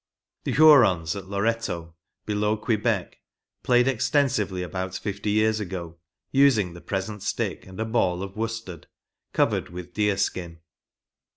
The 0.45 0.53
Ilurons 0.53 1.15
at 1.15 1.27
Loretto, 1.27 1.93
below 2.25 2.57
Quebec, 2.57 3.19
played 3.61 3.87
extensively 3.87 4.63
about 4.63 4.97
fifty 4.97 5.29
years 5.29 5.59
ago, 5.59 5.99
using 6.31 6.73
the 6.73 6.81
present 6.81 7.21
stick 7.21 7.67
and 7.67 7.79
a 7.79 7.85
ball 7.85 8.23
of 8.23 8.35
worsted, 8.35 8.87
covered 9.31 9.69
with 9.69 9.93
deer 9.93 10.17
skin. 10.17 10.57